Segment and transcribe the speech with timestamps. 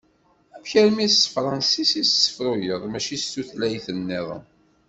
[0.55, 4.43] Amek armi s tefransist i tessefruyeḍ mačči s tutlayt-nniḍen?